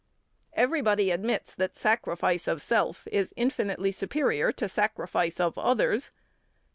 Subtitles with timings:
[0.53, 6.09] Everybody admits that sacrifice of self is infinitely superior to sacrifice of others.